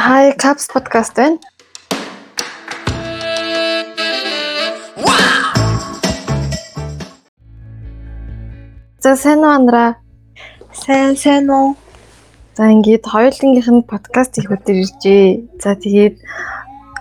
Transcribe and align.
хай 0.00 0.32
Caps 0.32 0.64
podcast 0.72 1.12
байна. 1.14 1.36
За 9.00 9.16
сайн 9.16 9.44
уу 9.44 9.52
Андраа? 9.52 10.00
Сайн 10.72 11.16
сайн 11.16 11.50
уу? 11.52 11.76
За 12.56 12.72
ингээд 12.72 13.04
хоёулынгийнх 13.04 13.68
нь 13.68 13.84
подкаст 13.84 14.40
их 14.40 14.48
өдөр 14.48 14.80
иржээ. 14.80 15.60
За 15.60 15.76
тэгээд 15.76 16.16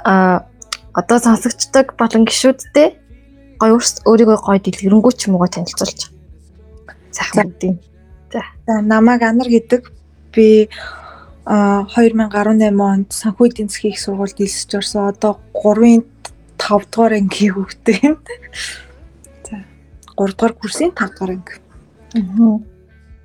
а 0.03 0.43
одоо 0.91 1.17
сонсогчдог 1.23 1.95
болон 1.95 2.27
гişүүдтэй 2.27 2.99
гоё 3.63 3.79
өөрийгөө 3.79 4.37
гоё 4.43 4.59
дэлгэрэнгүй 4.59 5.13
ч 5.15 5.31
юм 5.31 5.39
уу 5.39 5.47
танилцуулж. 5.47 6.11
Сайхан 7.15 7.47
үгүй. 7.47 7.79
За. 8.27 8.43
Намайг 8.83 9.23
Анар 9.23 9.47
гэдэг. 9.47 9.87
Би 10.35 10.67
2018 11.49 12.77
онд 12.77 13.09
санхүү 13.09 13.49
эдийн 13.49 13.69
засгийн 13.73 13.93
их 13.93 13.99
сургуульд 13.99 14.37
элсэж 14.37 14.71
орсон. 14.77 15.09
Одоо 15.09 15.41
3-ын 15.57 16.05
5 16.61 16.93
дугаар 16.93 17.13
ангийн 17.17 17.53
хүүхдээ 17.57 17.97
юм. 18.05 18.17
За 19.49 19.57
3 20.13 20.37
дугаар 20.37 20.53
курсын 20.53 20.93
5 20.93 21.09
дугаар 21.17 21.33
анги. 21.33 21.53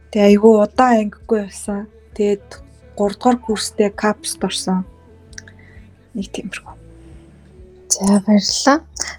Тэгээ 0.08 0.28
айгүй 0.32 0.52
удаан 0.64 0.96
ангигүй 1.04 1.40
явсан. 1.44 1.84
Тэгээд 2.16 2.48
3 2.96 3.12
дугаар 3.12 3.36
курстэй 3.44 3.90
капст 3.92 4.40
орсон. 4.40 4.88
Нэг 6.16 6.32
тиймэрхүү. 6.32 6.72
За 7.92 8.24
баярлалаа. 8.24 8.78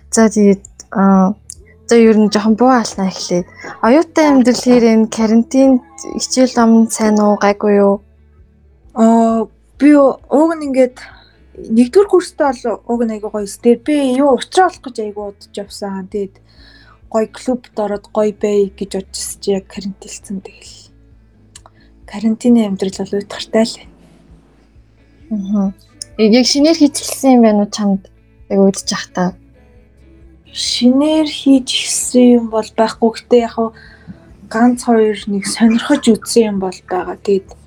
За 0.09 0.29
тэгээд 0.33 0.65
аа 0.97 1.37
за 1.85 1.95
ер 2.01 2.17
нь 2.17 2.33
жоохон 2.33 2.57
буу 2.57 2.73
алнаа 2.73 3.13
эхлэе. 3.13 3.45
Оюутай 3.85 4.33
амьдрал 4.33 4.57
хэрэг 4.65 5.13
карантин 5.13 5.85
хичээл 6.17 6.57
ам 6.57 6.89
сайн 6.89 7.21
уу 7.21 7.37
гайгүй 7.37 7.77
юу? 7.77 8.01
Аа 8.95 9.47
би 9.79 9.91
уг 9.95 10.51
нь 10.55 10.65
ингээд 10.71 10.97
нэгдүгээр 11.75 12.07
курстэй 12.07 12.47
бол 12.47 12.79
уг 12.87 13.01
нь 13.03 13.13
айгүй 13.15 13.31
гоё. 13.31 13.43
Тэгээд 13.43 13.83
би 13.83 13.95
юу 14.15 14.39
уучраа 14.39 14.71
болох 14.71 14.83
гэж 14.87 14.97
айгүй 15.03 15.25
удаж 15.35 15.51
явсан. 15.51 16.07
Тэгээд 16.07 16.35
гоё 17.11 17.27
клубд 17.27 17.75
ороод 17.75 18.05
гоё 18.15 18.31
бай 18.39 18.71
гэж 18.71 18.91
бодчихсон 18.95 19.39
чи 19.43 19.49
яг 19.51 19.67
карантинлцсан 19.67 20.39
тэгэл. 20.39 20.75
Карантины 22.07 22.61
амьдрал 22.63 22.99
бол 23.03 23.17
уйтгартай 23.19 23.65
л. 23.67 23.75
Аа. 25.35 25.75
Яг 26.15 26.45
шинээр 26.47 26.79
хийчихсэн 26.79 27.35
юм 27.35 27.41
байна 27.43 27.67
уу 27.67 27.71
чамд? 27.75 28.07
Яг 28.47 28.59
үдчих 28.63 28.95
ах 28.95 29.07
та. 29.11 29.25
Шинээр 30.55 31.27
хийж 31.27 31.67
гисэн 31.67 32.39
юм 32.39 32.45
бол 32.47 32.69
байхгүй 32.79 33.11
гэтээ 33.11 33.43
яг 33.43 33.55
ганц 34.47 34.87
хоёр 34.87 35.19
нэг 35.27 35.43
сонирхож 35.43 36.03
үзсэн 36.07 36.55
юм 36.55 36.57
бол 36.63 36.79
байгаа. 36.87 37.19
Тэгээд 37.19 37.64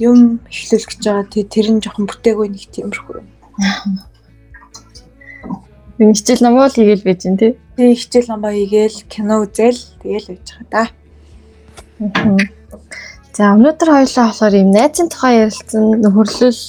юм 0.00 0.40
эхлүүлэх 0.48 0.88
гэж 0.88 1.02
байгаа. 1.04 1.26
Тэгээд 1.28 1.52
тэр 1.52 1.66
нь 1.72 1.82
жоохон 1.82 2.06
бүтээгүй 2.08 2.48
нэг 2.48 2.64
тиймэрхүү 2.72 3.14
юм. 3.20 3.28
Нэг 5.98 6.16
хичээл 6.16 6.44
ном 6.46 6.56
бол 6.56 6.72
хийгээл 6.72 7.06
байж 7.06 7.20
гин 7.26 7.36
тий. 7.36 7.52
Тэгээ 7.76 8.00
хичээл 8.00 8.28
ном 8.32 8.42
хийгээл 8.48 8.98
кино 9.12 9.34
үзэл 9.44 9.80
тэгээл 10.00 10.28
байж 10.32 10.46
байгаа 10.48 10.68
да. 10.72 10.84
За 13.32 13.52
өнөөдөр 13.56 13.88
хоёлаа 13.92 14.26
болохоор 14.28 14.54
юм 14.56 14.70
найзын 14.72 15.08
тухай 15.08 15.44
ярилцсан 15.46 16.04
нөхөрлөл 16.04 16.60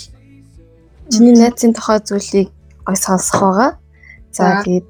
чиний 1.11 1.35
найзын 1.35 1.73
тухай 1.75 1.99
зүйлийг 1.99 2.49
гой 2.85 2.97
сонсох 2.99 3.39
байгаа. 3.41 3.71
За 4.31 4.63
тэгээд 4.63 4.87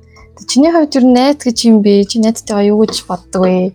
чиний 0.50 0.72
хувьд 0.72 0.96
юу 0.98 1.08
найз 1.14 1.38
гэж 1.42 1.58
юм 1.70 1.82
бэ? 1.82 2.06
Чи 2.10 2.20
найзтайгаа 2.20 2.70
юу 2.70 2.84
гэж 2.84 3.06
боддог 3.08 3.42
вэ? 3.42 3.74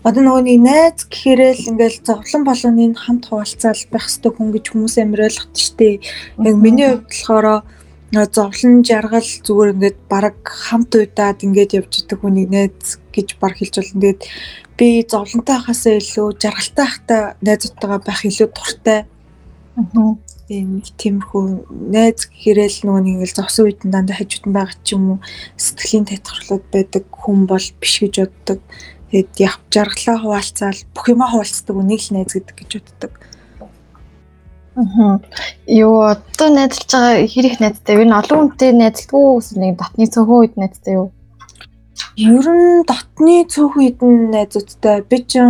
Одоо 0.00 0.22
нөгөө 0.24 0.42
нэг 0.48 0.58
найз 0.64 1.04
гэхээрээ 1.12 1.52
л 1.60 1.68
ингээл 1.76 1.98
зовлон 2.08 2.42
болгоныг 2.48 2.96
хамт 2.96 3.28
хуваалцаал 3.28 3.84
байх 3.92 4.08
хэрэгтэй 4.08 4.32
хүн 4.32 4.48
гэж 4.56 4.64
хүмүүс 4.72 4.94
амир 4.96 5.28
ойлгох 5.28 5.52
штеп. 5.52 6.00
Яг 6.40 6.56
миний 6.56 6.88
хувьд 6.88 7.04
болохоор 7.04 7.46
зовлон 8.32 8.80
жаргал 8.80 9.30
зүгээр 9.44 9.74
ингээд 9.76 9.98
баг 10.08 10.40
хамт 10.40 10.96
удаад 10.96 11.44
ингээд 11.44 11.76
явж 11.84 11.92
идэг 12.00 12.18
хүнийг 12.24 12.48
найз 12.48 12.96
гэж 13.12 13.36
баг 13.36 13.60
хэлж 13.60 13.74
болно. 13.76 14.00
Тэгээд 14.00 14.22
би 14.80 14.88
зовлонтой 15.04 15.56
хахасаа 15.60 16.00
илүү 16.00 16.26
жаргалтай 16.40 16.86
хахтай 16.88 17.20
найзуудтайгаа 17.44 18.00
байх 18.00 18.24
илүү 18.24 18.48
дуртай. 18.56 19.04
Аа. 19.76 20.16
Тийм 20.50 20.82
тиймэрхүү 20.82 21.42
найз 21.94 22.26
гэхэрээ 22.26 22.68
л 22.72 22.82
нөгөө 22.82 23.02
нэг 23.04 23.14
ингээл 23.22 23.38
зовсон 23.38 23.70
үед 23.70 23.86
дандаа 23.86 24.18
хажууд 24.18 24.44
нь 24.50 24.56
байгаа 24.58 24.76
ч 24.82 24.98
юм 24.98 25.04
уу 25.14 25.18
сэтгэлийн 25.54 26.10
татварлууд 26.10 26.64
байдаг 26.74 27.04
хүн 27.06 27.46
бол 27.46 27.66
биш 27.78 27.94
гэж 28.02 28.14
боддог. 28.26 28.58
Тэгээд 29.10 29.32
яг 29.42 29.58
жаргалаа 29.74 30.18
хуваалцаал 30.22 30.80
бүх 30.94 31.06
юмаа 31.10 31.28
хуваалцдаг 31.34 31.74
үнийг 31.74 32.02
л 32.06 32.14
найз 32.14 32.30
гэдэг 32.30 32.56
гэж 32.56 32.70
боддог. 32.78 33.12
Аа. 34.78 35.18
Юу 35.66 36.06
одоо 36.06 36.48
найзалж 36.48 36.86
байгаа 36.94 37.26
хэрэг 37.26 37.58
найзтай 37.58 37.94
вэ? 37.98 38.06
Олон 38.06 38.54
хүнтэй 38.54 38.70
найзалдаг 38.70 39.18
уу 39.18 39.42
гэсэн 39.42 39.58
нэг 39.60 39.74
дотны 39.82 40.06
цөөхөн 40.06 40.38
үед 40.38 40.54
найзтай 40.54 40.94
юу? 40.94 41.10
Ер 42.14 42.46
нь 42.46 42.86
дотны 42.86 43.34
цөөхөн 43.50 43.82
үед 43.82 43.98
найзуудтай 44.00 45.02
би 45.10 45.18
ч 45.26 45.42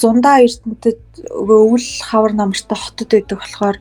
зундаа 0.00 0.42
эрдэнэтэд 0.42 1.00
өвөл 1.38 1.88
хавар 2.02 2.32
намартай 2.34 2.78
хотод 2.78 3.08
байдаг 3.14 3.38
болохоор 3.38 3.76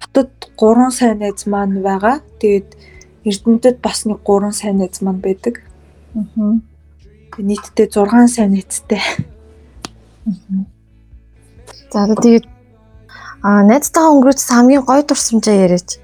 хотод 0.00 0.30
3 0.56 0.96
сайн 0.96 1.20
найз 1.20 1.44
маань 1.44 1.84
байгаа. 1.84 2.24
Тэгээд 2.40 2.68
эрдэнэтэд 3.28 3.76
бас 3.84 4.08
нэг 4.08 4.24
3 4.24 4.52
сайн 4.56 4.80
найз 4.80 4.96
маань 5.04 5.20
байдаг. 5.20 5.60
Аа. 6.16 6.56
Нийтдээ 7.38 7.86
6 7.92 8.28
сайн 8.28 8.52
найзтай. 8.56 9.00
За 11.92 12.06
тэгээд 12.08 12.56
Аа 13.46 13.62
найзтайгаа 13.62 14.10
өнгөрөөсөн 14.10 14.56
хамгийн 14.58 14.84
гоё 14.88 15.02
дурсамжаа 15.06 15.54
яриач. 15.54 16.02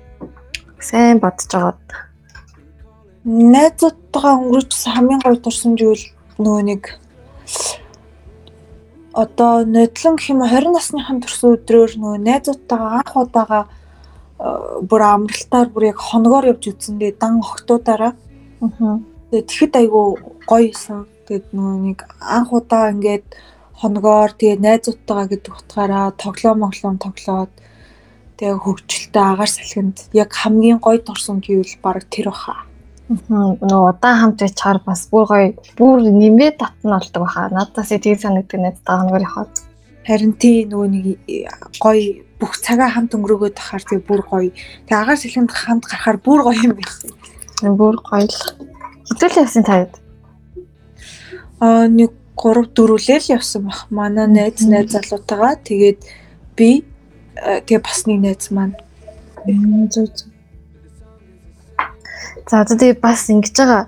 Сайн 0.78 1.19
бодож 1.19 1.50
байгаад. 1.50 1.81
Найзуудтайгаа 3.25 4.34
өнгөрөөсөн 4.38 4.92
хамгийн 4.94 5.21
гоё 5.25 5.37
дурсамж 5.42 5.78
үйл 5.82 6.04
нөгөө 6.38 6.62
нэг 6.71 6.82
одоо 9.22 9.66
нодлон 9.66 10.15
гэх 10.16 10.31
юм 10.31 10.41
20 10.47 10.71
насныхан 10.76 11.19
төрсөн 11.25 11.56
өдрөөр 11.56 11.92
нөгөө 11.98 12.19
найзуудтайгаа 12.31 12.92
анх 13.00 13.12
удаага 13.16 13.60
бүр 14.87 15.03
амралтаар 15.03 15.69
бүр 15.75 15.84
яг 15.91 15.98
хоногоор 15.98 16.47
явж 16.53 16.65
үтсэндээ 16.71 17.19
дан 17.19 17.42
охтуудаараа. 17.42 18.12
Аа. 18.62 19.03
Тэгэхэд 19.34 19.75
айгүй 19.82 20.06
гоё 20.47 20.71
исэн. 20.71 21.10
Тэгээд 21.27 21.47
нөгөө 21.55 21.77
нэг 21.87 21.99
анх 22.19 22.50
удаа 22.50 22.91
ингээд 22.91 23.27
хоногоор 23.78 24.31
тэгээ 24.34 24.59
найзуудтайгаа 24.62 25.27
гэдэг 25.31 25.53
утгаараа 25.55 26.06
тоглоом 26.19 26.59
моглоом 26.62 26.97
тоглоод 26.99 27.53
тэгээ 28.38 28.59
хөвгчлөлтөө 28.59 29.22
агаар 29.22 29.50
салхинд 29.55 29.97
яг 30.22 30.31
хамгийн 30.34 30.78
гоё 30.83 30.99
дурсан 30.99 31.38
гэвэл 31.38 31.78
баг 31.83 32.03
тэр 32.10 32.34
баха. 32.34 32.66
Нөгөө 33.09 33.91
удаан 33.91 34.19
хамт 34.19 34.38
байчаар 34.43 34.78
бас 34.87 35.06
бүр 35.10 35.27
гоё 35.31 35.49
бүр 35.78 35.99
нэмээ 36.03 36.59
татна 36.59 36.99
болдог 36.99 37.22
баха. 37.22 37.50
Надаас 37.54 37.91
тийм 37.94 38.19
санагддаг 38.19 38.60
найзтайгаа 38.60 38.99
хоногоор 38.99 39.27
явахад. 39.27 39.53
Харин 40.06 40.34
тий 40.34 40.66
нөгөө 40.66 40.89
нэг 40.91 41.06
гоё 41.78 42.27
бүх 42.43 42.59
цагаа 42.59 42.91
хамт 42.91 43.15
өнгөрөөгөөд 43.15 43.54
тахаар 43.54 43.83
тэгээ 43.87 44.09
бүр 44.10 44.22
гоё. 44.27 44.50
Тэгээ 44.91 45.03
агаар 45.03 45.19
салхинд 45.22 45.50
хамт 45.54 45.87
гарахаар 45.87 46.19
бүр 46.19 46.41
гоё 46.43 46.59
юм 46.66 46.75
байсан. 46.75 47.10
Бүр 47.78 47.97
гоё 48.03 48.27
л. 48.27 48.39
Хэдүүлээ 49.06 49.47
ясан 49.47 49.62
таад? 49.62 50.02
Аа 51.62 51.87
нэг 51.87 52.11
3 52.34 52.75
4 52.75 52.99
л 52.99 53.31
явсан 53.39 53.71
баг. 53.71 53.87
Манай 53.91 54.27
найз 54.27 54.67
найз 54.67 54.91
залуутайгаа 54.91 55.62
тэгээд 55.62 55.99
би 56.59 56.83
тэгээ 57.39 57.78
бас 57.78 58.03
нэг 58.11 58.19
найз 58.19 58.50
маань 58.50 58.75
зүг 59.95 60.11
зүг. 60.11 60.31
За 62.51 62.67
тэгээ 62.67 62.99
бас 62.99 63.31
ингэж 63.31 63.55
байгаа 63.55 63.87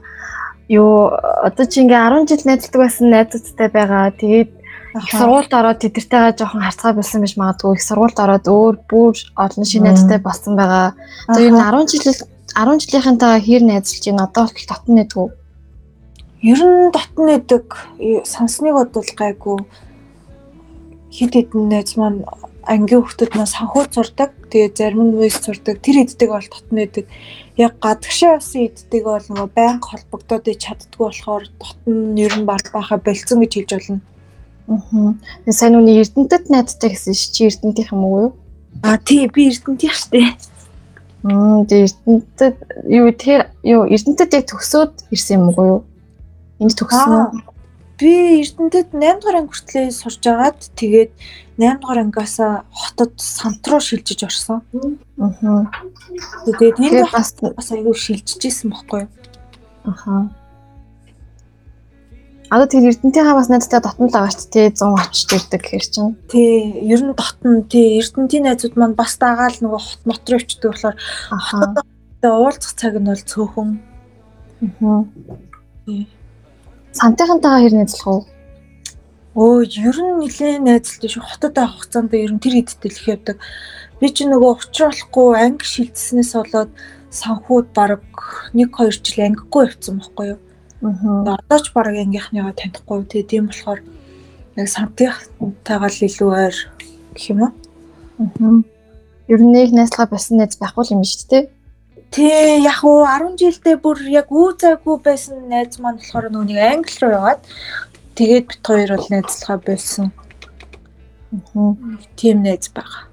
юу 0.71 1.11
одоо 1.43 1.67
чи 1.67 1.83
ингээ 1.83 1.99
10 1.99 2.31
жил 2.31 2.47
найзлдаг 2.47 2.79
байсан 2.79 3.11
найзуудтай 3.11 3.69
байгаа. 3.75 4.15
Тэгээд 4.23 4.51
их 4.95 5.11
сургуульд 5.11 5.51
ороод 5.51 5.83
тэдэртэйгээ 5.83 6.39
жоохон 6.39 6.63
харцгаа 6.63 6.95
болсон 6.95 7.21
байж 7.27 7.35
магадгүй. 7.35 7.75
Их 7.75 7.83
сургуульд 7.83 8.19
ороод 8.23 8.47
өөр 8.47 8.75
бүр 8.87 9.19
олон 9.35 9.65
шинэ 9.67 9.91
найзтай 9.91 10.23
болсон 10.23 10.55
байгаа. 10.55 10.95
Тэгээд 11.27 11.59
10 11.59 11.91
жил 11.91 12.15
10 12.55 12.87
жилийнхэнтэйгээ 12.87 13.43
хэр 13.43 13.63
найзлж 13.67 14.05
байна? 14.07 14.31
Одоо 14.31 14.47
их 14.47 14.63
татна 14.63 14.95
нэгдэггүй 15.03 15.43
Ер 16.45 16.61
нь 16.61 16.93
дотн 16.93 17.25
нэдэг 17.25 17.67
сансныг 18.29 18.77
бодвол 18.77 19.11
гайгүй 19.17 19.59
хит 21.09 21.33
хитэн 21.33 21.73
найз 21.73 21.97
маань 21.97 22.21
ангийн 22.69 23.01
хүмүүс 23.01 23.33
маань 23.33 23.49
санхүү 23.49 23.85
зурдаг. 23.89 24.31
Тэгээ 24.53 24.77
зарим 24.77 25.03
нь 25.09 25.17
вэс 25.17 25.41
зурдаг. 25.41 25.81
Тэр 25.81 26.05
иддэг 26.05 26.29
бол 26.29 26.45
дотн 26.45 26.75
нэдэг. 26.77 27.07
Яг 27.57 27.81
гадагшаа 27.81 28.37
явсан 28.37 28.69
иддэг 28.69 29.03
бол 29.09 29.25
нөгөө 29.25 29.49
байнга 29.57 29.89
холбогдоод 29.89 30.45
чаддгүй 30.45 31.05
болохоор 31.09 31.45
дотн 31.61 32.13
нь 32.13 32.21
ер 32.21 32.35
нь 32.37 32.49
баг 32.49 32.65
баха 32.77 33.01
болцсон 33.01 33.41
гэж 33.41 33.53
хэлж 33.55 33.71
болно. 33.73 34.01
Аа. 34.69 35.17
Сайн 35.49 35.77
үний 35.81 36.01
Эрдэнэтэд 36.01 36.53
найзтай 36.53 36.91
гэсэн 36.93 37.15
чи 37.15 37.49
Эрдэнэтийнх 37.49 37.93
юм 37.93 38.05
уу 38.05 38.21
юу? 38.21 38.33
Аа 38.83 39.01
тий 39.01 39.29
би 39.29 39.49
Эрдэнэтийнх 39.49 39.97
штэ. 39.97 40.37
Мм 41.25 41.65
тий 41.69 41.89
Эрдэнэтэд 41.89 42.57
юу 42.89 43.09
тэр 43.13 43.41
юу 43.63 43.85
Эрдэнэтэд 43.89 44.37
яг 44.37 44.45
төгсөөд 44.49 45.13
ирсэн 45.13 45.37
юм 45.41 45.49
уу 45.53 45.65
юу? 45.69 45.81
Энд 46.61 46.75
төгсөн 46.79 47.13
үү? 47.15 47.55
би 47.99 48.43
Эрдэнэтэд 48.43 48.91
8 48.91 49.23
дугаар 49.23 49.39
анги 49.39 49.55
хүртлээ 49.55 49.87
сурж 49.95 50.23
агаад 50.27 50.59
тэгээд 50.75 51.13
8 51.63 51.79
дугаар 51.79 52.01
ангиасаа 52.03 52.67
хотод 52.75 53.13
сант 53.23 53.63
руу 53.71 53.79
шилжиж 53.79 54.27
орсон. 54.27 54.67
Аа. 55.23 55.71
Тэгээд 56.47 56.77
Тэгэхээр 56.79 57.15
бас 57.15 57.29
бас 57.39 57.69
аягүй 57.71 57.95
шилжиж 57.95 58.43
исэн 58.43 58.75
бохгүй 58.75 59.07
юу? 59.07 59.11
аха. 59.85 60.31
Одоо 62.51 62.67
тэр 62.67 62.91
Эрдэнтийнхаа 62.91 63.35
бас 63.39 63.49
найзтай 63.49 63.81
дотнол 63.81 64.11
байгаа 64.11 64.31
ч 64.35 64.47
тий 64.51 64.69
100 64.71 64.95
очиж 64.95 65.31
ирдэг 65.33 65.63
гэхэр 65.63 65.87
чинь. 65.87 66.15
Тий, 66.29 66.71
ер 66.83 67.01
нь 67.03 67.15
дотн 67.15 67.65
тий 67.71 67.99
Эрдэнтийн 67.99 68.47
найзууд 68.47 68.75
маань 68.77 68.99
бас 68.99 69.17
дагаал 69.19 69.55
нөгөө 69.59 69.81
хот 69.81 70.03
мот 70.07 70.23
руу 70.29 70.39
ичдэг 70.43 70.71
болохоор 70.71 70.97
хотод 71.31 71.87
уулзах 72.23 72.75
цаг 72.75 72.95
нь 73.01 73.09
бол 73.09 73.23
цөөхөн. 73.23 73.71
Аха. 74.67 74.93
Тий. 75.87 76.07
Сантайхантайгаа 76.95 77.61
хэр 77.67 77.75
найзлах 77.75 78.07
уу? 78.07 78.23
Өө 79.35 79.67
ер 79.67 79.99
нь 79.99 80.23
нилээн 80.23 80.63
найзлалтай 80.63 81.11
шүү. 81.11 81.27
Хотод 81.27 81.59
авах 81.59 81.83
хугацаанд 81.83 82.15
ер 82.15 82.31
нь 82.31 82.39
тэр 82.39 82.55
хэдтэй 82.55 82.91
л 82.95 83.11
явдаг. 83.19 83.37
Би 83.99 84.07
чи 84.15 84.23
нөгөө 84.31 84.71
болохгүй 84.71 85.29
анги 85.35 85.67
шилжснээс 85.67 86.39
болоод 86.39 86.71
санхүүд 87.11 87.67
баг 87.75 88.07
1 88.55 88.71
2 88.71 89.03
жил 89.03 89.27
ангигүй 89.27 89.67
явцсан 89.67 89.99
байхгүй 89.99 90.27
юу? 90.39 90.41
Аа. 90.87 91.35
Одоо 91.35 91.59
ч 91.59 91.67
баг 91.75 91.91
ангийнхныгаа 91.91 92.55
танихгүй. 92.55 93.03
Тэгээ 93.11 93.27
тийм 93.27 93.45
болохоор 93.51 93.83
яг 94.55 94.69
сантайхтайгаа 94.71 95.91
л 95.91 96.07
илүү 96.07 96.31
ойр 96.31 96.57
гэх 97.11 97.27
юм 97.35 97.41
уу? 97.43 97.53
Аа. 98.23 98.63
Ер 99.27 99.41
нь 99.43 99.51
нэг 99.51 99.75
найзлага 99.75 100.15
болсон 100.15 100.39
найз 100.39 100.55
байхгүй 100.63 100.95
юм 100.95 101.03
шүү 101.03 101.27
дээ. 101.27 101.45
Тий, 102.11 102.63
яг 102.63 102.85
уу 102.85 103.07
10 103.07 103.39
жилдээ 103.41 103.77
бүр 103.83 103.99
яг 104.11 104.29
үу 104.31 104.53
зайгүй 104.55 104.97
байсан 105.03 105.49
найз 105.49 105.79
маань 105.79 105.99
болохоор 105.99 106.31
нэг 106.31 106.59
англи 106.59 106.99
руу 107.01 107.13
яваад 107.13 107.41
тэгээд 108.15 108.47
бит 108.49 108.63
хоёр 108.67 108.91
бол 108.97 109.09
найзлахаа 109.11 109.59
болсон. 109.59 110.13
Аа. 111.55 111.75
Тийм 112.17 112.43
найз 112.43 112.71
байгаа. 112.71 113.11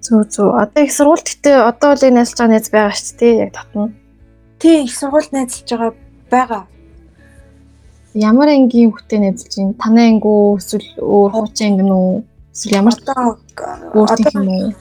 Зүг 0.00 0.28
зүг. 0.28 0.52
Одоо 0.56 0.82
их 0.84 0.92
сургууль 0.92 1.24
гэтээ 1.24 1.56
одоо 1.64 1.96
л 1.96 2.04
найзлж 2.04 2.36
байгаа 2.36 2.52
найз 2.52 2.68
байгаа 2.68 2.96
шүү 2.96 3.16
дээ. 3.20 3.34
Яг 3.44 3.52
татна. 3.56 3.92
Тий, 4.60 4.84
их 4.84 4.92
сургуульд 4.96 5.32
найзлж 5.32 5.68
байгаа 5.70 5.92
байгаа. 6.30 6.64
Ямар 8.14 8.48
ангийн 8.48 8.90
хүүхдээ 8.92 9.20
найзлж 9.22 9.52
байна? 9.56 9.74
Танай 9.80 10.06
анги 10.10 10.28
үү 10.28 10.58
эсвэл 10.58 10.88
өөр 10.98 11.30
хуучин 11.30 11.66
анги 11.72 11.84
нү? 11.86 12.24
Эсвэл 12.52 12.76
ямар 12.80 12.94
Одоо 12.98 13.38
өөр 13.94 14.08
тийм 14.18 14.42
юм 14.44 14.74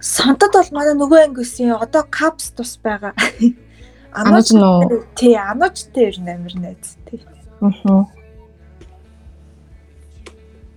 уу? 0.00 0.04
Сантад 0.04 0.52
бол 0.56 0.70
манай 0.72 0.94
нөгөө 0.96 1.20
анги 1.28 1.44
өсөн. 1.44 1.76
Одоо 1.76 2.04
капс 2.08 2.50
тус 2.56 2.78
байгаа. 2.82 3.12
Анууч 4.16 4.50
нөө. 4.56 5.04
Тий, 5.14 5.36
ануучтай 5.36 6.08
ер 6.08 6.16
нь 6.18 6.30
амир 6.32 6.54
найз. 6.56 6.96
Тий. 7.06 7.20
Аа. 7.60 8.08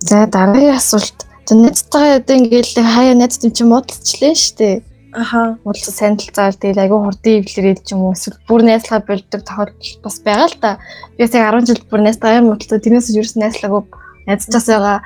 За 0.00 0.26
дараагийн 0.26 0.76
асуулт. 0.76 1.26
Найзтайгаа 1.50 2.20
одоо 2.20 2.36
ингээл 2.36 2.84
хаяа 2.84 3.14
найз 3.16 3.40
тийм 3.40 3.52
чинь 3.52 3.68
муудалчлаа 3.72 4.36
дээ. 4.36 4.82
Аха. 5.14 5.56
Муудалцсан 5.64 5.94
санилцаал 5.94 6.54
тэгэл 6.54 6.84
айгүй 6.84 7.00
хурдан 7.00 7.38
ивлэрэл 7.40 7.80
ч 7.80 7.94
юм 7.94 8.04
уу 8.04 8.12
эсвэл 8.12 8.38
бүр 8.48 8.62
найзлага 8.66 9.06
болдог 9.08 9.42
тохиолдол 9.46 9.98
бас 10.04 10.16
байгаа 10.20 10.48
л 10.50 10.56
та. 10.60 10.70
Би 11.16 11.24
яг 11.24 11.32
10 11.32 11.64
жил 11.64 11.80
бүр 11.88 12.00
найзтайгаа 12.04 12.40
юм 12.42 12.48
муудалцсан. 12.50 12.82
Тэрнээс 12.82 13.14
юу 13.14 13.24
ч 13.24 13.38
найзлагаагүй 13.38 13.82
найзчаас 14.26 14.66
байгаа 14.68 14.98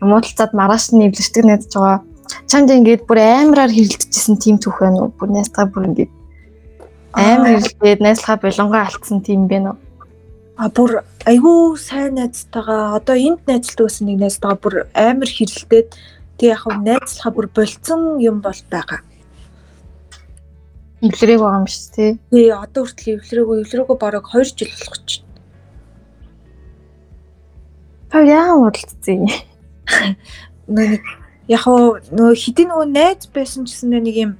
муудалцаад 0.00 0.52
маргааш 0.54 0.84
нь 0.94 1.06
ивлэрдэг 1.10 1.44
найзж 1.44 1.72
байгаа. 1.74 1.98
Чамд 2.46 2.70
ингээд 2.70 3.06
бүр 3.06 3.18
амараар 3.22 3.72
хэрэлдэжсэн 3.72 4.36
тийм 4.42 4.56
түүх 4.58 4.82
байна 4.82 5.06
уу? 5.06 5.14
Бүр 5.14 5.30
найзтайгаа 5.34 5.72
бүр 5.72 5.88
ингээд 5.90 6.12
амар 7.14 7.58
хэрэлдээд 7.62 8.00
найзлага 8.02 8.42
болонгоо 8.42 8.82
алдсан 8.82 9.18
тийм 9.22 9.46
байна 9.48 9.74
уу? 9.74 9.78
А 10.56 10.68
бүр 10.72 11.02
айгүй 11.24 11.76
сайн 11.76 12.16
найзтайгаа 12.18 12.96
одоо 12.98 13.16
энд 13.16 13.44
найзлдаг 13.46 13.86
гэсэн 13.88 14.06
нэг 14.08 14.18
найзтайгаа 14.24 14.58
бүр 14.60 14.74
амар 14.94 15.30
хэрэлдээд 15.30 15.88
тэг 16.38 16.48
яг 16.52 16.60
хав 16.64 16.76
найзлахаа 16.80 17.32
бүр 17.32 17.46
болцсон 17.52 18.20
юм 18.20 18.40
бол 18.40 18.60
байгаа. 18.70 19.00
Ивлэрээг 21.04 21.40
байгаа 21.40 21.60
юм 21.60 21.68
шүү 21.68 21.88
дээ. 21.96 22.12
Тий 22.32 22.48
одоо 22.52 22.82
хүртэл 22.84 23.20
эвлэрээгүй 23.20 23.56
эвлэрээгүй 23.62 23.96
бараг 24.00 24.24
2 24.32 24.44
жил 24.56 24.72
болох 24.72 25.00
ч. 25.04 25.10
Та 28.10 28.24
яа 28.24 28.56
муудалцсан 28.56 29.28
юм? 29.28 29.32
Нэг 30.72 31.04
яг 31.48 31.64
нөгөө 31.66 32.34
хэдийн 32.34 32.68
нөгөө 32.70 32.88
найз 32.90 33.22
байсан 33.30 33.66
ч 33.66 33.74
гэсэн 33.74 33.90
нэг 34.02 34.16
юм 34.16 34.32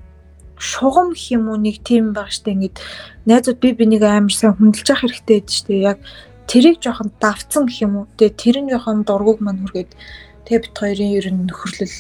шугам 0.59 1.13
гэх 1.13 1.37
юм 1.37 1.49
уу 1.53 1.59
нэг 1.61 1.85
тийм 1.85 2.17
баг 2.17 2.33
штэ 2.33 2.57
ингээд 2.57 2.81
найзууд 3.29 3.59
би 3.61 3.73
бинийг 3.77 4.03
амар 4.03 4.33
сайн 4.33 4.57
хүндэлж 4.57 4.89
явах 4.89 5.03
хэрэгтэй 5.05 5.39
гэдэг 5.41 5.53
штэ 5.53 5.75
яг 5.85 5.99
тэрийг 6.49 6.81
жоохон 6.81 7.13
давцсан 7.21 7.69
гэх 7.69 7.85
юм 7.85 7.93
уу 7.97 8.07
тэгээ 8.17 8.41
тэр 8.41 8.57
нь 8.65 8.71
жоохон 8.73 9.05
дургуг 9.05 9.39
маань 9.45 9.61
хүргээд 9.63 9.93
тэгээ 10.49 10.63
бит 10.65 10.77
хоёрын 10.81 11.17
ер 11.19 11.27
нь 11.31 11.45
нөхөрлөл 11.45 11.97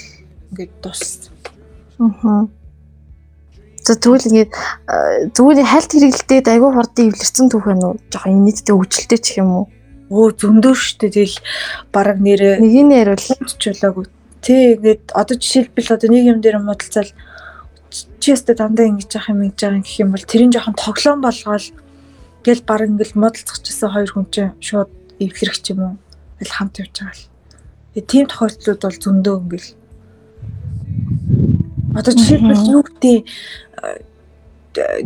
ингээд 0.50 0.72
тус 0.80 1.30
Аа. 1.98 2.48
За 3.84 3.94
тэгвэл 3.94 4.28
ингээд 4.28 4.52
зүгээр 5.36 5.64
хальт 5.64 5.90
хэрэгэлдээд 5.94 6.46
айгүй 6.50 6.70
хурдан 6.74 7.08
ивлэрсэн 7.08 7.46
түүх 7.48 7.64
байна 7.70 7.94
уу? 7.94 8.00
Жохон 8.10 8.44
нийтдээ 8.44 8.74
хөвчлөлтэй 8.74 9.20
ч 9.22 9.26
юм 9.40 9.50
уу? 9.54 9.66
өө 10.10 10.38
зөндөр 10.38 10.76
штэ 10.76 11.10
тэгэл 11.10 11.38
баг 11.90 12.18
нэрээ 12.18 12.62
Нэг 12.62 12.74
нь 12.82 12.94
ярил. 12.94 13.18
чулаагүй 13.58 14.06
тий 14.42 14.74
ингээд 14.76 15.12
одоо 15.14 15.36
жишээлбэл 15.36 15.94
одоо 15.94 16.08
нэг 16.10 16.24
юм 16.26 16.40
дээр 16.40 16.58
муудалцал 16.60 17.10
чи 18.20 18.28
өстө 18.34 18.54
дандаа 18.56 18.86
ингэж 18.90 19.10
яах 19.16 19.30
юм 19.30 19.42
ингэж 19.46 19.60
байгаа 19.60 19.76
юм 19.78 19.84
гэх 19.84 20.00
юм 20.00 20.10
бол 20.12 20.24
тэрийн 20.26 20.52
жоохон 20.52 20.76
тоглоом 20.76 21.20
болгоол 21.22 21.66
гэл 22.44 22.62
баг 22.68 22.80
ингээл 22.86 23.20
муудалцчихсан 23.20 23.90
хоёр 23.90 24.10
хүн 24.12 24.26
чинь 24.30 24.52
шууд 24.60 24.90
эвлэрэх 25.18 25.58
юм 25.72 25.80
уу 25.82 25.94
аль 26.40 26.52
хамт 26.52 26.78
явж 26.82 26.94
байгаа 27.00 27.16
л. 27.16 27.28
Тэгээ 27.94 28.10
тийм 28.12 28.26
тохиолдлууд 28.28 28.80
бол 28.82 28.98
зөндөө 29.02 29.36
ингээл 29.40 29.70
одоо 31.96 32.12
жишээлбэл 32.12 32.70
юу 32.76 32.82
гэдэг 32.84 33.16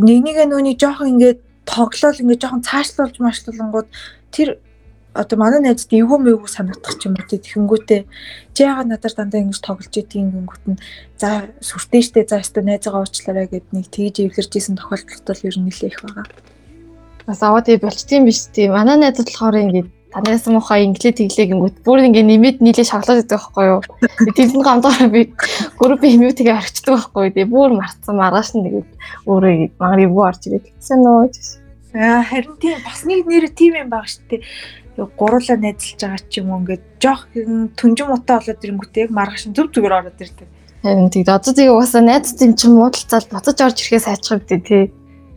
нэг 0.02 0.18
нэг 0.26 0.36
нүуний 0.50 0.74
жоохон 0.74 1.14
ингээд 1.14 1.38
тоглоал 1.64 2.18
ингээд 2.18 2.42
жоохон 2.42 2.66
цаашлуулж 2.66 3.16
машлуулангууд 3.22 3.88
тэр 4.34 4.58
одоо 5.14 5.36
манай 5.38 5.60
найзд 5.60 5.90
эвгүй 5.90 6.18
мэйгүй 6.22 6.50
санагдах 6.50 6.94
ч 6.98 7.10
юм 7.10 7.18
уу 7.18 7.26
тэгэхэнгүүтээ 7.26 8.02
чи 8.54 8.60
яагаад 8.62 8.90
надаар 8.90 9.14
дандаа 9.16 9.40
ингэж 9.42 9.58
тоглож 9.58 9.90
идгийг 9.90 10.30
гингүүт 10.30 10.64
нь 10.70 10.78
за 11.18 11.50
сүртэй 11.58 12.02
штэ 12.06 12.30
за 12.30 12.38
өстө 12.38 12.62
найзгаа 12.62 13.02
уучлаарай 13.02 13.46
гэд 13.50 13.66
нэг 13.74 13.86
тэгж 13.90 14.16
эвлэрж 14.30 14.52
исэн 14.54 14.78
тохиолдолд 14.78 15.26
бол 15.26 15.46
ер 15.48 15.56
нь 15.58 15.66
нэлээ 15.66 15.90
их 15.90 16.00
байгаа. 16.06 16.26
Бас 17.26 17.42
аваад 17.42 17.66
iyi 17.66 17.82
болчтiin 17.82 18.22
биш 18.22 18.46
тийм. 18.54 18.78
Манай 18.78 18.96
найзууд 19.02 19.26
болохоор 19.26 19.58
ингээд 19.58 19.88
танаас 20.14 20.46
муухай 20.46 20.86
инглээ 20.86 21.14
тэглээ 21.14 21.46
гингүүт 21.54 21.76
бүр 21.86 22.06
ингээд 22.06 22.30
нэмэд 22.30 22.56
нийлээ 22.62 22.86
шаглаад 22.86 23.22
байдаг 23.22 23.38
байхгүй 23.38 23.66
юу? 23.70 23.80
Тэдэн 24.34 24.62
гамдаа 24.62 25.06
би 25.06 25.30
группийн 25.78 26.18
мьютигээ 26.18 26.58
орчдөг 26.58 26.94
байхгүй 26.98 27.22
юу? 27.30 27.34
Тэгээ 27.34 27.50
бүр 27.50 27.70
марцсан 27.78 28.14
маргааш 28.18 28.50
нь 28.58 28.64
тэгээд 28.66 28.88
өөрөө 29.30 29.54
мангар 29.78 30.04
эвгүй 30.06 30.24
орж 30.26 30.42
ирээд 30.50 30.66
тэгсэн 30.66 30.98
нөө. 31.02 31.30
Аа 31.94 32.22
харин 32.26 32.54
тийм 32.58 32.78
бас 32.82 33.00
нэг 33.06 33.26
нэр 33.26 33.46
тийм 33.54 33.74
юм 33.78 33.88
баг 33.90 34.06
штэ. 34.10 34.42
Гуруулаа 35.16 35.56
найзалж 35.56 36.00
байгаа 36.00 36.22
ч 36.28 36.34
юм 36.40 36.50
уу 36.52 36.60
ингээд 36.60 36.84
жоох 37.00 37.22
түнжин 37.78 38.08
муутай 38.10 38.36
болоод 38.36 38.64
ирэнгүүтээ 38.64 39.04
яг 39.08 39.12
маргааш 39.16 39.44
нь 39.48 39.56
зүг 39.56 39.72
зүгээр 39.72 39.96
ороод 39.96 40.20
ирдэг. 40.20 40.48
Харин 40.80 41.12
тэгээд 41.12 41.28
одоо 41.28 41.52
тэгээ 41.52 41.76
угаасаа 41.76 42.02
найз 42.04 42.32
тийм 42.32 42.56
ч 42.56 42.64
муудалцаад 42.72 43.28
буцаж 43.28 43.58
орж 43.60 43.78
ирэхээ 43.84 44.00
сайжрах 44.00 44.48
гэдэг 44.48 44.60
тий. 44.64 44.84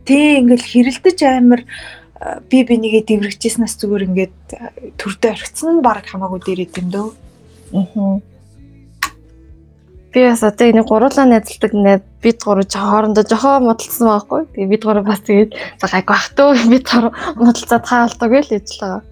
Тий 0.08 0.40
ингээл 0.40 0.70
хэрэлдэж 0.72 1.18
амар 1.28 1.60
а, 2.16 2.40
би 2.48 2.64
бинийгээ 2.64 3.04
дэврэгжсэнээс 3.04 3.76
зүгээр 3.76 4.06
ингээд 4.08 4.36
төрдөө 4.96 5.30
орхицсан 5.36 5.84
баг 5.84 6.08
хамаагүй 6.08 6.40
дээрэд 6.40 6.80
юм 6.80 6.88
дөө. 6.88 7.08
Аа. 7.76 8.20
Би 10.16 10.20
бас 10.24 10.40
одоо 10.40 10.64
энэ 10.64 10.88
гуруулаа 10.88 11.26
найзалдаг 11.28 11.72
найз 11.76 12.02
бид 12.24 12.40
гурав 12.40 12.64
хоорондоо 12.72 13.24
жохоо 13.28 13.60
муудалцсан 13.60 14.08
байхгүй. 14.08 14.40
Тэгээ 14.48 14.72
бид 14.72 14.82
гурав 14.88 15.04
бас 15.04 15.20
тэгээд 15.28 15.52
за 15.76 15.86
гайг 15.92 16.08
бахтуу 16.08 16.56
бид 16.72 16.88
гурав 16.88 17.12
муудалцаад 17.36 17.84
хаалдаг 17.84 18.32
л 18.32 18.54
ээж 18.56 18.68
л 18.72 18.80
байгаа. 18.80 19.02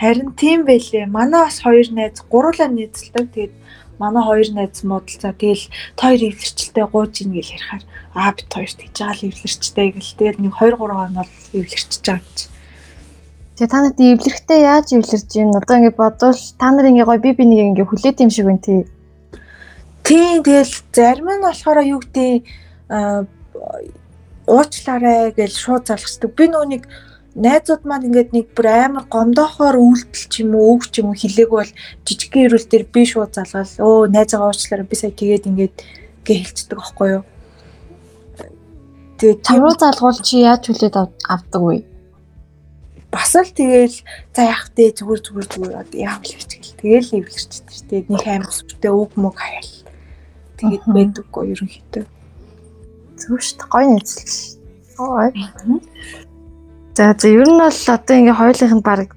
Харин 0.00 0.32
тийм 0.34 0.64
байлээ. 0.66 1.06
Манай 1.06 1.46
бас 1.46 1.60
хоёр 1.60 1.86
найз 1.90 2.22
гуруулаа 2.30 2.68
найзалдаг. 2.68 3.32
Тэгээд 3.32 3.54
манай 3.98 4.22
хоёр 4.24 4.48
найз 4.52 4.82
муудалцаа. 4.82 5.32
Тэгэл 5.32 5.66
хоёр 6.00 6.20
эвлэрчэлтэй 6.28 6.86
гууж 6.86 7.14
ийн 7.22 7.32
гэж 7.32 7.46
ярихаар 7.54 7.82
аа 8.14 8.32
бит 8.36 8.50
хоёр 8.52 8.72
тэгж 8.72 8.96
байгаа 8.98 9.16
л 9.16 9.28
эвлэрчтэй 9.30 9.88
гэл. 9.94 10.16
Тэгээд 10.18 10.38
нэг 10.42 10.52
2 10.58 10.74
3 10.74 10.80
хоног 10.80 11.28
бол 11.28 11.30
эвлэрчж 11.54 12.02
байгаа 12.02 12.32
чи. 12.34 12.46
Тэгээ 13.56 13.70
та 13.70 13.78
нарт 13.82 14.00
эвлэрэхтэй 14.00 14.60
яаж 14.64 14.86
эвлэрж 14.96 15.30
юм? 15.38 15.50
Одоо 15.54 15.76
ингэ 15.76 15.92
бодвол 15.94 16.40
та 16.58 16.66
нар 16.72 16.86
ингэ 16.88 17.04
гоё 17.04 17.20
би 17.20 17.30
би 17.36 17.44
нэг 17.46 17.60
ингэ 17.78 17.84
хүлээт 17.86 18.22
юм 18.24 18.30
шиг 18.32 18.46
байна 18.48 18.64
тий. 18.64 18.80
Тийм 20.02 20.42
тэгэл 20.42 20.74
зарим 20.90 21.28
нь 21.30 21.44
болохоор 21.46 21.78
юу 21.86 22.00
гэдэг 22.02 22.42
аа 22.90 23.24
уучлаарай 24.46 25.30
гэж 25.32 25.52
шууд 25.54 25.86
залгацдаг. 25.86 26.34
Би 26.34 26.50
нөгөө 26.50 26.68
нэг 26.74 26.82
найзууд 27.34 27.82
маань 27.88 28.06
ингээд 28.12 28.30
нэг 28.36 28.46
бүр 28.52 28.66
амар 28.68 29.04
гомдоохоор 29.08 29.76
үйлдэл 29.80 30.26
ч 30.28 30.44
юм 30.44 30.52
уу 30.56 30.76
өг 30.76 30.92
ч 30.92 31.00
юм 31.00 31.12
уу 31.12 31.16
хэлээгүй 31.16 31.58
бол 31.58 31.72
жижигхэн 32.04 32.44
ирүүл 32.46 32.66
дээр 32.68 32.84
би 32.92 33.02
шууд 33.08 33.32
залгаал. 33.32 33.76
Өө 33.80 34.12
найзгаа 34.12 34.52
уучлаарай 34.52 34.86
би 34.86 34.96
сая 34.96 35.12
тэгээд 35.16 35.48
ингээд 35.48 35.76
гээ 36.28 36.38
хэлцдэг 36.44 36.78
аахгүй 36.78 37.08
юу. 37.16 37.24
Тэгээд 39.16 39.40
Чамруу 39.46 39.74
залгуул 39.80 40.20
чи 40.20 40.44
яаж 40.44 40.62
хүлээд 40.68 40.96
ав- 40.98 41.16
авдаг 41.30 41.62
вэ? 41.62 41.78
бас 43.12 43.36
л 43.36 43.44
тэгэл 43.44 43.92
за 44.32 44.40
яах 44.48 44.72
вэ 44.72 44.88
зүгээр 44.96 45.20
зүгээр 45.20 45.48
зүгээр 45.52 45.80
одоо 45.84 45.98
яав 46.00 46.24
л 46.24 46.32
гэж 46.32 46.48
тэгэл 46.48 46.80
тэгэл 46.80 47.16
эвлэрчтэй 47.20 47.68
шүү 47.68 47.86
дээ. 47.92 48.08
Нэг 48.08 48.24
аим 48.24 48.44
сүртэй 48.48 48.88
үг 48.88 49.12
мөг 49.20 49.36
хаяал. 49.36 49.72
Тэгээд 50.56 50.84
байдаггүй 50.88 51.44
ерөнхийдөө. 51.52 52.04
Зөв 53.20 53.36
шүү 53.36 53.56
дээ. 53.60 53.68
Гоё 53.68 53.86
нийцэл 53.92 54.32
шүү. 54.32 54.56
Ой. 55.12 55.30
За 56.94 57.14
за 57.18 57.28
ер 57.28 57.48
нь 57.48 57.56
бол 57.56 57.72
одоо 57.72 58.16
ингээ 58.20 58.36
хоёулынх 58.36 58.74
нь 58.76 58.84
баг 58.84 59.16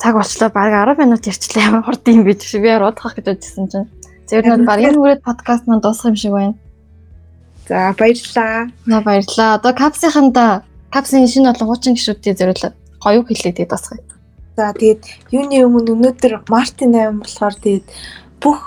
цаг 0.00 0.14
болчлоо 0.16 0.48
баг 0.48 0.72
10 0.72 0.96
минут 0.96 1.28
ярьчлаа 1.28 1.64
ямар 1.68 1.84
хурд 1.84 2.08
юм 2.08 2.24
бэ 2.24 2.32
гэж 2.32 2.56
би 2.56 2.68
яруудах 2.72 3.12
гэж 3.16 3.26
бодсон 3.28 3.68
чинь. 3.68 3.88
За 4.24 4.40
ер 4.40 4.48
нь 4.48 4.52
бол 4.56 4.64
баг 4.64 4.80
энэ 4.80 4.96
хүрээд 4.96 5.20
подкаст 5.20 5.68
маань 5.68 5.84
дуусах 5.84 6.08
юм 6.08 6.16
шиг 6.16 6.32
байна. 6.32 6.54
За 7.68 7.92
баярлалаа. 7.98 8.72
На 8.86 9.00
баярлаа. 9.04 9.60
Одоо 9.60 9.72
капсынханда 9.76 10.64
капсын 10.88 11.28
шинэ 11.28 11.52
болон 11.52 11.68
хуучин 11.68 11.94
гişүүдийн 12.00 12.36
зөвлөл 12.36 12.72
гоё 13.04 13.20
хэлээ 13.28 13.52
тэгээд 13.60 13.74
басах. 13.76 14.00
За 14.56 14.72
тэгээд 14.72 15.04
юуны 15.36 15.56
өмнө 15.68 15.92
өнөөдөр 15.92 16.48
Мартин 16.48 16.96
8 16.96 17.20
болохоор 17.20 17.54
тэгээд 17.60 17.86
бүх 18.40 18.60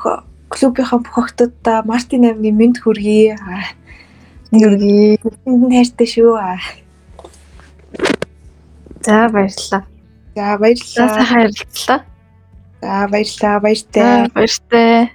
клубийнхаа 0.54 1.02
бүх 1.02 1.18
охтуудаа 1.18 1.82
Мартин 1.82 2.30
8-ны 2.30 2.54
мэд 2.54 2.78
хүргэе. 2.78 3.42
Нүрги. 4.54 5.18
Энд 5.50 5.74
хайртай 5.74 6.06
шүү. 6.06 6.85
За 9.06 9.30
баярлалаа. 9.30 9.86
За 10.36 10.58
баярлалаа. 10.58 11.10
сайхан 11.16 11.42
ярилцлаа. 11.46 12.00
За 12.82 13.08
баярлалаа. 13.12 13.60
Баяртай. 13.60 14.30
Баяртай. 14.34 15.12